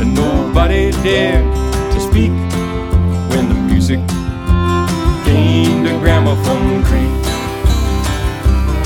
And 0.00 0.14
nobody 0.14 0.92
dared 1.02 1.44
to 1.92 2.00
speak 2.00 2.32
when 3.30 3.50
the 3.50 3.58
music 3.68 4.00
came 5.26 5.84
to 5.84 5.98
Gramophone 5.98 6.82
Creek. 6.84 7.20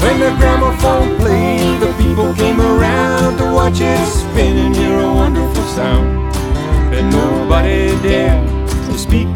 When 0.03 0.19
the 0.19 0.35
gramophone 0.41 1.17
played, 1.19 1.79
the 1.79 1.93
people 2.03 2.35
came 2.35 2.61
around 2.61 3.39
to 3.39 3.45
watch 3.45 3.81
it 3.81 4.07
spin 4.09 4.57
and 4.59 4.75
hear 4.75 4.99
a 4.99 5.15
wonderful 5.15 5.63
sound. 5.79 6.35
And 6.93 7.13
nobody 7.13 7.91
dared 8.03 8.45
to 8.91 8.99
speak 8.99 9.29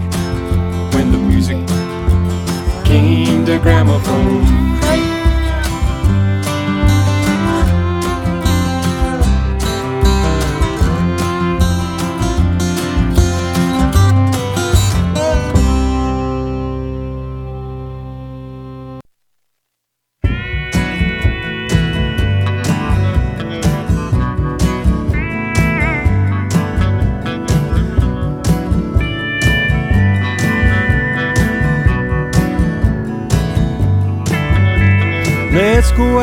when 0.95 1.13
the 1.13 1.19
music 1.31 1.65
came 2.85 3.47
to 3.47 3.61
gramophone. 3.61 4.81
Let's 4.81 5.12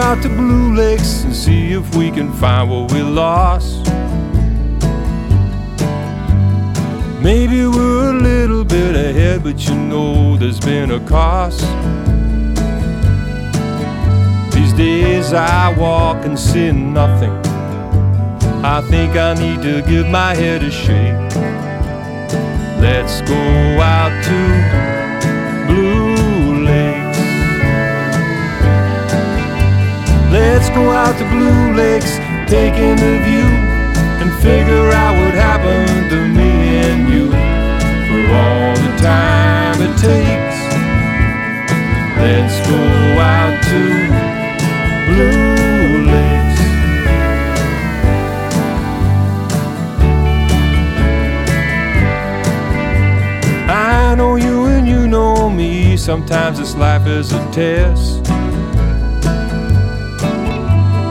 out 0.10 0.24
to 0.24 0.30
Blue 0.30 0.74
Lakes 0.74 1.24
and 1.24 1.36
see 1.36 1.74
if 1.74 1.96
we 1.96 2.10
can 2.10 2.34
find 2.34 2.68
what 2.68 2.92
we 2.92 3.04
lost. 3.04 3.86
Maybe 7.22 7.68
we're 7.68 8.10
a 8.10 8.20
little 8.20 8.64
bit 8.64 8.96
ahead, 8.96 9.44
but 9.44 9.68
you 9.68 9.76
know 9.76 10.36
there's 10.36 10.60
been 10.60 10.90
a 10.90 11.00
cost. 11.02 11.62
These 14.56 14.74
days 14.74 15.32
I 15.32 15.78
walk 15.78 16.26
and 16.26 16.40
see 16.40 16.72
nothing. 16.72 17.36
I 18.66 18.82
think 18.90 19.16
I 19.16 19.36
need 19.36 19.62
to 19.62 19.84
give 19.88 20.08
my 20.08 20.34
head 20.34 20.64
a 20.64 20.72
shake. 20.72 21.36
Let's 22.82 23.22
go 23.30 23.44
out 23.80 24.24
to 24.24 24.99
Let's 30.32 30.70
go 30.70 30.92
out 30.92 31.18
to 31.18 31.26
Blue 31.32 31.74
Lakes, 31.74 32.18
taking 32.48 32.96
the 32.96 33.20
view, 33.26 33.50
and 34.22 34.32
figure 34.44 34.92
out 34.92 35.16
what 35.18 35.34
happened 35.34 36.10
to 36.12 36.28
me 36.28 36.78
and 36.86 37.10
you 37.10 37.30
for 38.08 38.22
all 38.36 38.76
the 38.76 38.94
time 39.02 39.82
it 39.82 39.98
takes. 39.98 40.58
Let's 42.22 42.58
go 42.68 42.78
out 43.20 43.56
to 43.72 43.82
Blue 45.08 46.06
Lakes. 46.12 46.60
I 53.68 54.14
know 54.16 54.36
you 54.36 54.66
and 54.66 54.88
you 54.88 55.08
know 55.08 55.50
me. 55.50 55.98
Sometimes 55.98 56.60
this 56.60 56.76
life 56.76 57.08
is 57.08 57.32
a 57.32 57.52
test. 57.52 58.19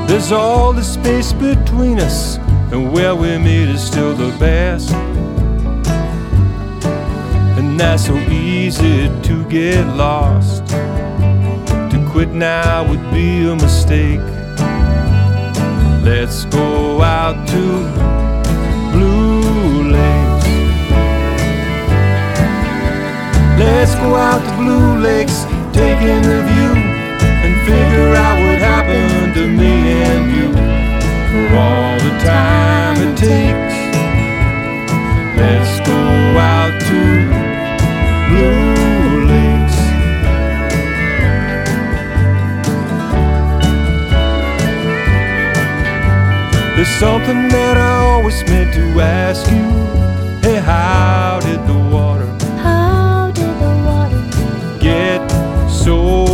There's 0.09 0.32
all 0.32 0.72
the 0.72 0.82
space 0.82 1.34
between 1.34 2.00
us, 2.00 2.38
and 2.72 2.90
where 2.92 3.14
we 3.14 3.36
meet 3.36 3.68
is 3.68 3.86
still 3.86 4.14
the 4.14 4.34
best. 4.38 4.90
And 7.59 7.78
that's 7.78 8.06
so 8.06 8.16
easy 8.16 9.11
to 9.24 9.44
get 9.50 9.86
lost. 9.96 10.66
To 10.66 12.09
quit 12.11 12.30
now 12.30 12.88
would 12.88 13.04
be 13.12 13.46
a 13.50 13.54
mistake. 13.54 14.20
Let's 16.02 16.46
go 16.46 17.02
out 17.02 17.46
to 17.48 17.64
Blue 18.92 19.92
Lakes. 19.92 20.46
Let's 23.59 23.94
go 23.96 24.14
out 24.14 24.40
to 24.40 24.56
Blue 24.56 24.98
Lakes, 25.00 25.44
taking 25.74 26.22
the 26.22 26.42
view, 26.48 26.72
and 27.44 27.54
figure 27.66 28.14
out 28.14 28.38
happened 28.89 29.34
to 29.34 29.47
me 29.47 29.74
and 30.11 30.24
you 30.36 30.53
for 31.30 31.57
all 31.57 31.99
the 31.99 32.14
time 32.24 32.97
it 33.07 33.16
takes. 33.16 33.76
Let's 35.36 35.80
go 35.86 36.01
out 36.39 36.74
to 36.91 37.01
Blue 38.28 39.26
Lakes. 39.30 39.78
There's 46.76 46.95
something 46.99 47.49
that 47.49 47.76
I 47.76 47.97
always 48.12 48.43
meant 48.45 48.72
to 48.74 49.01
ask 49.01 49.51
you. 49.51 49.66
Hey, 50.43 50.61
how 50.61 51.41
did 51.43 51.61
the 51.66 51.78
water 51.95 52.26
How 52.59 53.30
did 53.32 53.55
the 53.61 53.72
water 53.84 54.22
get 54.80 55.20
so 55.68 56.27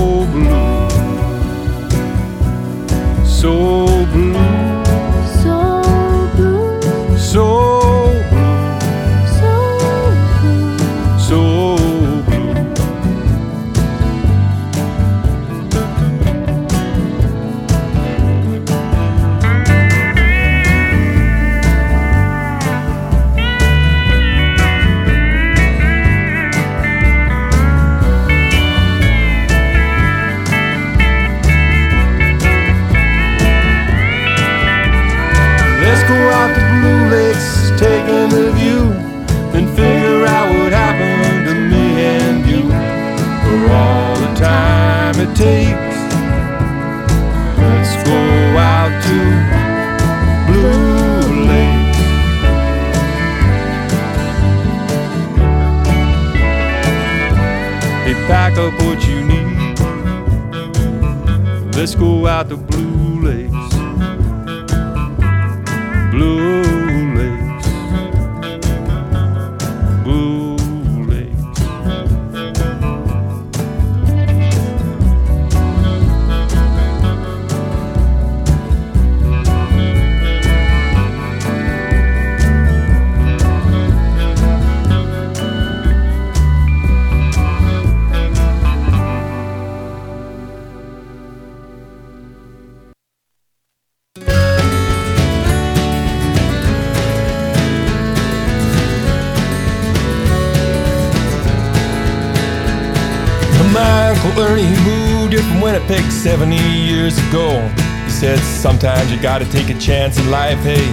sometimes 108.84 109.10
you 109.10 109.18
gotta 109.18 109.46
take 109.46 109.70
a 109.70 109.78
chance 109.80 110.18
in 110.18 110.30
life, 110.30 110.58
hey, 110.58 110.84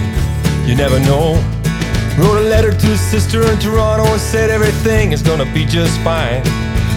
you 0.64 0.74
never 0.74 0.98
know. 1.00 1.36
Wrote 2.16 2.40
a 2.40 2.48
letter 2.48 2.72
to 2.72 2.86
his 2.86 3.00
sister 3.12 3.44
in 3.44 3.58
Toronto 3.58 4.06
and 4.08 4.18
said 4.18 4.48
everything 4.48 5.12
is 5.12 5.20
gonna 5.20 5.44
be 5.52 5.66
just 5.66 6.00
fine. 6.00 6.40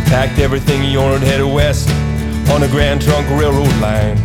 Packed 0.07 0.39
everything 0.39 0.81
he 0.81 0.95
owned 0.95 1.15
and 1.15 1.23
headed 1.23 1.51
west 1.51 1.89
on 2.47 2.61
the 2.61 2.69
Grand 2.69 3.01
Trunk 3.01 3.27
Railroad 3.27 3.75
line. 3.83 4.15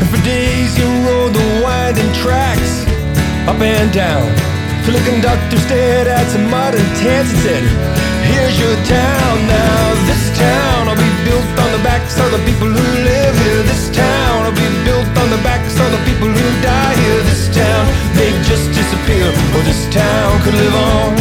And 0.00 0.08
for 0.08 0.16
days 0.24 0.72
he 0.74 0.84
rode 1.04 1.34
the 1.34 1.60
winding 1.62 2.08
tracks 2.24 2.88
up 3.44 3.60
and 3.60 3.92
down 3.92 4.24
till 4.84 4.96
the 4.96 5.04
conductor 5.04 5.58
stared 5.68 6.08
at 6.08 6.24
some 6.32 6.48
modern 6.48 6.88
tents 7.04 7.36
and 7.36 7.40
said, 7.44 7.64
Here's 8.32 8.56
your 8.58 8.76
town 8.88 9.34
now. 9.44 9.82
This 10.08 10.24
town 10.40 10.88
will 10.88 10.96
be 10.96 11.12
built 11.28 11.44
on 11.60 11.70
the 11.76 11.82
backs 11.84 12.16
of 12.16 12.32
the 12.32 12.40
people 12.48 12.72
who 12.72 12.86
live 13.12 13.36
here. 13.44 13.62
This 13.68 13.92
town 13.92 14.23
be 14.54 14.66
built 14.84 15.06
on 15.18 15.28
the 15.30 15.40
backs 15.42 15.74
of 15.78 15.88
the 15.90 16.02
people 16.08 16.28
who 16.28 16.48
die 16.62 16.94
here. 17.02 17.20
This 17.26 17.48
town 17.54 17.84
may 18.14 18.30
just 18.46 18.70
disappear, 18.72 19.28
or 19.54 19.62
this 19.66 19.82
town 19.90 20.40
could 20.42 20.54
live 20.54 20.74
on. 20.74 21.12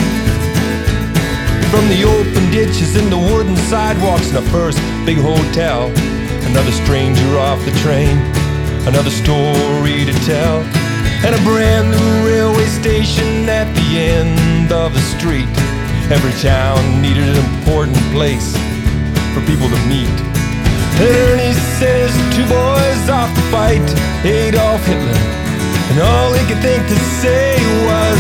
From 1.74 1.90
the 1.90 2.06
open 2.06 2.52
ditches 2.52 2.96
and 2.96 3.12
the 3.12 3.18
wooden 3.18 3.58
sidewalks 3.70 4.30
and 4.30 4.38
the 4.38 4.50
first 4.52 4.78
big 5.06 5.18
hotel. 5.18 5.92
Another 6.46 6.72
stranger 6.72 7.38
off 7.40 7.64
the 7.66 7.72
train, 7.82 8.18
another 8.86 9.10
story 9.10 10.06
to 10.06 10.14
tell. 10.26 10.62
And 11.26 11.34
a 11.34 11.42
brand 11.42 11.90
new 11.90 12.28
railway 12.28 12.66
station 12.66 13.50
at 13.50 13.66
the 13.74 13.98
end 13.98 14.72
of 14.72 14.94
the 14.94 15.02
street. 15.16 15.48
Every 16.12 16.34
town 16.42 17.02
needed 17.02 17.24
an 17.24 17.38
important 17.56 17.98
place 18.12 18.52
for 19.34 19.42
people 19.48 19.70
to 19.70 19.80
meet. 19.88 20.33
And 20.94 21.02
Ernie 21.02 21.58
says 21.82 22.14
two 22.36 22.46
boys 22.46 23.10
off 23.10 23.34
to 23.34 23.44
fight 23.50 23.84
Adolf 24.24 24.86
Hitler. 24.86 25.20
And 25.90 26.00
all 26.00 26.34
he 26.34 26.46
could 26.46 26.62
think 26.62 26.86
to 26.88 26.98
say 27.20 27.58
was, 27.90 28.20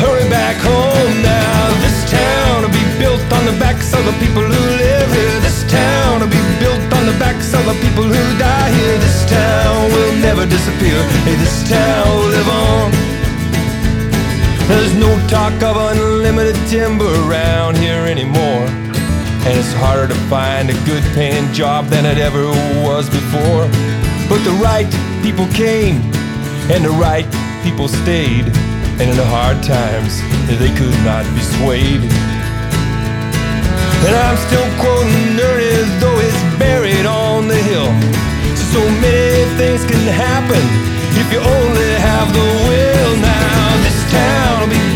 Hurry 0.00 0.24
back 0.30 0.56
home 0.56 1.14
now. 1.20 1.68
This 1.84 2.10
town 2.10 2.62
will 2.62 2.72
be 2.72 2.86
built 2.96 3.20
on 3.36 3.44
the 3.44 3.56
backs 3.60 3.92
of 3.92 4.02
the 4.06 4.16
people 4.16 4.40
who 4.40 4.62
live 4.80 5.12
here. 5.12 5.40
This 5.44 5.60
town 5.68 6.20
will 6.20 6.32
be 6.32 6.40
built 6.56 6.80
on 6.96 7.04
the 7.04 7.16
backs 7.20 7.52
of 7.52 7.66
the 7.66 7.76
people 7.84 8.04
who 8.04 8.24
die 8.38 8.70
here. 8.70 8.96
This 8.96 9.28
town 9.28 9.92
will 9.92 10.14
never 10.24 10.46
disappear. 10.46 10.96
Hey, 11.28 11.36
this 11.36 11.68
town 11.68 12.08
will 12.16 12.32
live 12.32 12.48
on. 12.48 12.90
There's 14.68 14.94
no 14.94 15.10
talk 15.28 15.60
of 15.62 15.76
unlimited 15.76 16.56
timber 16.70 17.12
around 17.28 17.76
here 17.76 18.06
anymore. 18.06 18.79
And 19.46 19.58
it's 19.58 19.72
harder 19.72 20.06
to 20.08 20.20
find 20.28 20.68
a 20.68 20.76
good 20.84 21.02
paying 21.14 21.50
job 21.52 21.86
than 21.86 22.04
it 22.04 22.18
ever 22.18 22.44
was 22.84 23.08
before. 23.08 23.66
But 24.28 24.44
the 24.44 24.56
right 24.60 24.90
people 25.22 25.46
came, 25.48 25.96
and 26.68 26.84
the 26.84 26.90
right 26.90 27.26
people 27.64 27.88
stayed. 27.88 28.46
And 29.00 29.08
in 29.08 29.16
the 29.16 29.24
hard 29.24 29.62
times, 29.62 30.20
they 30.46 30.72
could 30.76 30.98
not 31.08 31.24
be 31.32 31.40
swayed. 31.56 32.04
And 34.04 34.14
I'm 34.16 34.36
still 34.48 34.68
quoting 34.76 35.40
Ernie 35.40 35.72
as 35.76 35.90
though 36.00 36.18
it's 36.20 36.42
buried 36.60 37.06
on 37.06 37.48
the 37.48 37.56
hill. 37.56 37.88
So 38.72 38.80
many 39.00 39.44
things 39.56 39.84
can 39.88 40.04
happen 40.08 40.62
if 41.16 41.32
you 41.32 41.40
only 41.40 41.92
have 42.00 42.28
the 42.32 42.48
will. 42.68 43.12
Now, 43.20 43.76
this 43.84 44.00
town 44.12 44.60
will 44.60 44.72
be 44.72 44.89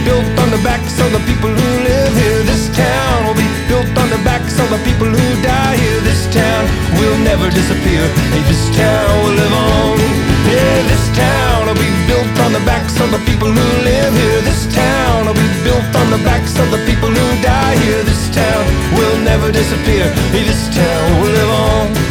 backs 0.64 0.96
of 0.98 1.12
the 1.12 1.20
people 1.28 1.52
who 1.52 1.70
live 1.84 2.14
here. 2.16 2.42
This 2.42 2.72
town 2.72 3.28
will 3.28 3.36
be 3.36 3.46
built 3.68 3.92
on 4.00 4.08
the 4.08 4.18
backs 4.24 4.56
of 4.58 4.72
the 4.72 4.80
people 4.88 5.06
who 5.06 5.28
die 5.44 5.76
here. 5.76 6.00
This 6.00 6.24
town 6.32 6.64
will 6.98 7.18
never 7.20 7.52
disappear. 7.52 8.08
Hey, 8.32 8.42
this 8.48 8.64
town 8.72 9.12
will 9.22 9.36
live 9.36 9.52
on. 9.52 10.00
Yeah, 10.48 10.76
this 10.88 11.06
town 11.12 11.68
will 11.68 11.76
be 11.76 11.92
built 12.08 12.34
on 12.40 12.56
the 12.56 12.64
backs 12.64 12.96
of 12.98 13.12
the 13.12 13.20
people 13.28 13.52
who 13.52 13.68
live 13.84 14.12
here. 14.16 14.40
This 14.40 14.64
town 14.72 15.28
will 15.28 15.36
be 15.36 15.50
built 15.62 15.92
on 16.00 16.08
the 16.10 16.22
backs 16.24 16.56
of 16.58 16.66
the 16.72 16.80
people 16.88 17.12
who 17.12 17.26
die 17.44 17.76
here. 17.84 18.02
This 18.02 18.24
town 18.32 18.64
will 18.96 19.20
never 19.20 19.52
disappear. 19.52 20.08
This 20.32 20.64
town 20.72 21.20
will 21.20 21.32
live 21.38 21.52
on. 21.52 22.03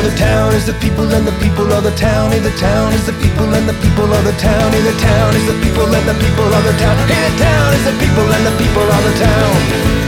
Know 0.00 0.08
the 0.08 0.16
town 0.16 0.54
is 0.54 0.64
the 0.64 0.72
people 0.80 1.12
and 1.12 1.26
the 1.26 1.32
people 1.44 1.70
of 1.72 1.84
the 1.84 1.90
town. 1.90 2.32
Hey, 2.32 2.38
the 2.38 2.56
town 2.56 2.94
is 2.94 3.04
the 3.04 3.12
people 3.12 3.52
and 3.52 3.68
the 3.68 3.74
people 3.84 4.10
of 4.10 4.24
the 4.24 4.32
town. 4.32 4.72
Hey, 4.72 4.80
the 4.80 4.98
town 4.98 5.36
is 5.36 5.46
the 5.46 5.52
people 5.60 5.94
and 5.94 6.08
the 6.08 6.14
people 6.14 6.48
of 6.48 6.64
the 6.64 6.72
town. 6.80 6.96
Hey, 7.06 7.28
the 7.28 7.36
town 7.36 7.74
is 7.74 7.84
the 7.84 7.92
people 8.00 8.32
and 8.32 8.46
the 8.46 8.56
people 8.56 8.82
of 8.82 9.04
the 9.04 9.14
town. 9.20 9.99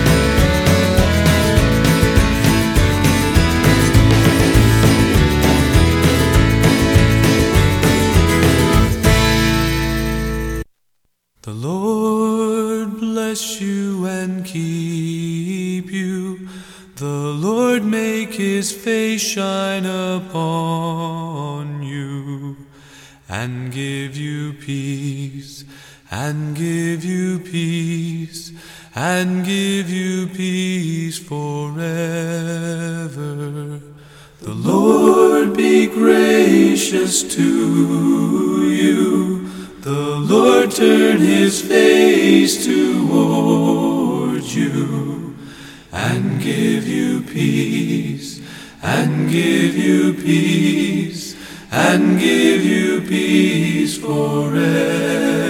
And 26.13 26.55
give 26.55 27.03
you 27.07 27.39
peace, 27.39 28.53
and 28.95 29.47
give 29.47 29.89
you 29.89 30.27
peace 30.27 31.19
forever. 31.19 31.81
The 34.41 34.53
Lord 34.53 35.57
be 35.57 35.87
gracious 35.87 37.23
to 37.35 37.43
you. 38.71 39.49
The 39.81 40.19
Lord 40.35 40.71
turn 40.71 41.17
his 41.17 41.63
face 41.63 42.67
toward 42.67 44.43
you 44.43 45.35
and 45.93 46.43
give 46.43 46.87
you 46.87 47.23
peace, 47.23 48.39
and 48.83 49.31
give 49.31 49.75
you 49.79 50.13
peace, 50.13 51.35
and 51.71 52.21
give 52.21 52.63
you 52.63 53.01
peace 53.01 53.97
forever. 53.97 55.42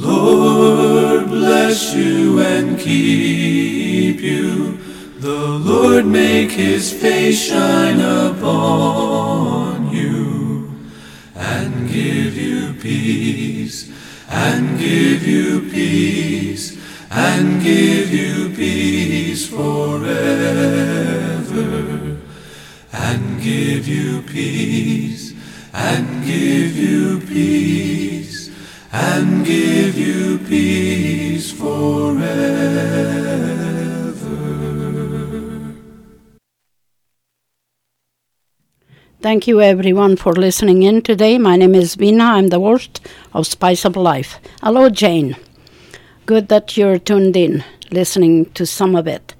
Lord 0.00 1.28
bless 1.28 1.94
you 1.94 2.40
and 2.40 2.78
keep 2.78 4.20
you. 4.20 4.78
The 5.18 5.28
Lord 5.28 6.06
make 6.06 6.50
his 6.50 6.90
face 6.90 7.38
shine 7.48 8.00
upon 8.00 9.92
you 9.92 10.70
and 11.34 11.88
give 11.90 12.34
you 12.36 12.72
peace, 12.80 13.90
and 14.30 14.78
give 14.78 15.26
you 15.26 15.68
peace, 15.70 16.78
and 17.10 17.62
give 17.62 18.10
you 18.10 18.48
peace 18.56 19.46
forever, 19.46 20.06
and 22.92 23.42
give 23.42 23.86
you 23.86 24.22
peace, 24.22 25.34
and 25.74 26.24
give 26.24 26.74
you 26.76 27.20
peace, 27.20 27.89
and 28.92 29.44
give 29.44 29.96
you 29.96 30.38
peace 30.38 31.52
forever. 31.52 32.20
Thank 39.22 39.46
you, 39.46 39.60
everyone, 39.60 40.16
for 40.16 40.32
listening 40.32 40.82
in 40.82 41.02
today. 41.02 41.36
My 41.38 41.56
name 41.56 41.74
is 41.74 41.94
Vina. 41.94 42.24
I'm 42.24 42.48
the 42.48 42.58
host 42.58 43.06
of 43.34 43.46
Spice 43.46 43.84
of 43.84 43.94
Life. 43.94 44.40
Hello, 44.62 44.88
Jane. 44.88 45.36
Good 46.24 46.48
that 46.48 46.76
you're 46.76 46.98
tuned 46.98 47.36
in, 47.36 47.62
listening 47.90 48.46
to 48.52 48.64
some 48.64 48.96
of 48.96 49.06
it. 49.06 49.34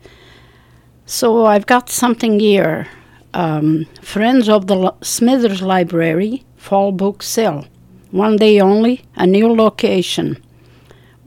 So, 1.07 1.47
I've 1.47 1.67
got 1.67 1.89
something 1.89 2.39
here. 2.39 2.89
Um, 3.33 3.87
Friends 4.03 4.49
of 4.49 4.67
the 4.67 4.77
Li- 4.77 4.91
Smithers 5.03 5.63
Library 5.63 6.45
Fall 6.57 6.93
Book 6.93 7.23
Sale. 7.23 7.65
One 8.11 8.37
day 8.37 8.61
only, 8.61 9.03
a 9.15 9.25
new 9.25 9.55
location. 9.55 10.43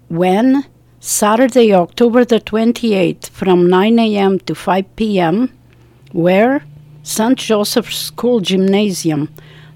When? 0.10 0.66
Saturday, 1.00 1.74
October 1.74 2.26
the 2.26 2.42
28th, 2.42 3.30
from 3.30 3.70
9 3.70 4.00
a.m. 4.00 4.40
to 4.40 4.54
5 4.54 4.96
p.m. 4.98 5.50
Where? 6.12 6.66
St. 7.02 7.38
Joseph's 7.38 7.98
School 7.98 8.42
Gymnasium. 8.42 9.30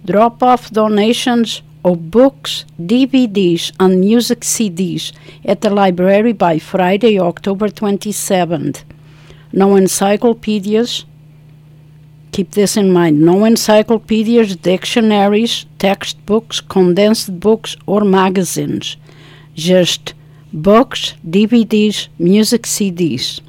Drop 0.03 0.43
off 0.43 0.70
donations 0.70 1.62
of 1.86 2.12
books, 2.12 2.66
DVDs, 2.78 3.72
and 3.80 4.01
music 4.01 4.41
CDs 4.41 5.14
at 5.45 5.62
the 5.62 5.70
library 5.70 6.34
by 6.34 6.60
Friday, 6.60 7.18
October 7.18 7.70
27th. 7.70 8.84
No 9.53 9.78
encyclopedias. 9.78 11.05
Keep 12.32 12.52
this 12.52 12.78
in 12.78 12.92
mind 12.92 13.22
no 13.22 13.46
encyclopedias, 13.46 14.56
dictionaries, 14.56 15.66
textbooks, 15.80 16.62
condensed 16.62 17.40
books, 17.40 17.76
or 17.86 18.02
magazines. 18.02 18.98
Just 19.56 20.14
books, 20.54 21.14
DVDs, 21.28 22.08
music 22.20 22.64
CDs. 22.64 23.42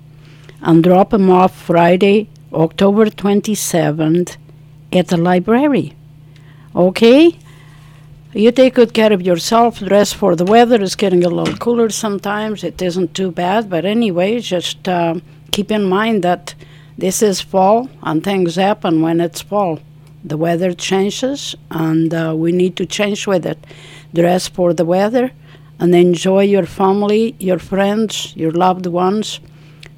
And 0.60 0.82
drop 0.82 1.10
them 1.10 1.30
off 1.30 1.54
Friday, 1.54 2.28
October 2.52 3.06
27th 3.06 4.36
at 4.92 5.08
the 5.08 5.16
library. 5.16 5.94
Okay? 6.74 7.38
You 8.32 8.52
take 8.52 8.74
good 8.74 8.94
care 8.94 9.12
of 9.12 9.22
yourself, 9.22 9.78
dress 9.80 10.12
for 10.12 10.36
the 10.36 10.44
weather. 10.44 10.80
It's 10.82 10.94
getting 10.94 11.24
a 11.24 11.28
little 11.28 11.56
cooler 11.56 11.88
sometimes. 11.90 12.62
It 12.62 12.80
isn't 12.80 13.14
too 13.14 13.30
bad, 13.30 13.70
but 13.70 13.84
anyway, 13.84 14.40
just 14.40 14.86
uh, 14.88 15.14
keep 15.50 15.70
in 15.70 15.84
mind 15.84 16.22
that 16.24 16.54
this 16.98 17.22
is 17.22 17.40
fall 17.40 17.88
and 18.02 18.24
things 18.24 18.56
happen 18.56 19.00
when 19.00 19.20
it's 19.20 19.40
fall. 19.40 19.78
The 20.24 20.36
weather 20.36 20.72
changes 20.72 21.54
and 21.70 22.12
uh, 22.12 22.34
we 22.36 22.50
need 22.50 22.74
to 22.76 22.86
change 22.86 23.24
with 23.24 23.46
it. 23.46 23.64
Dress 24.12 24.48
for 24.48 24.74
the 24.74 24.84
weather 24.84 25.30
and 25.78 25.94
enjoy 25.94 26.42
your 26.42 26.66
family, 26.66 27.36
your 27.38 27.60
friends, 27.60 28.34
your 28.36 28.50
loved 28.50 28.86
ones. 28.86 29.38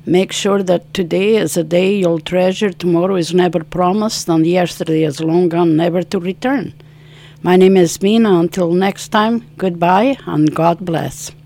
Make 0.04 0.30
sure 0.30 0.62
that 0.62 0.92
today 0.92 1.36
is 1.36 1.56
a 1.56 1.64
day 1.64 1.96
you'll 1.96 2.20
treasure, 2.20 2.70
tomorrow 2.70 3.16
is 3.16 3.32
never 3.32 3.64
promised, 3.64 4.28
and 4.28 4.46
yesterday 4.46 5.04
is 5.04 5.20
long 5.20 5.48
gone, 5.48 5.76
never 5.76 6.02
to 6.02 6.18
return. 6.18 6.74
My 7.42 7.56
name 7.56 7.78
is 7.78 8.02
Mina. 8.02 8.38
Until 8.40 8.72
next 8.72 9.08
time, 9.08 9.46
goodbye 9.56 10.18
and 10.26 10.54
God 10.54 10.84
bless. 10.84 11.32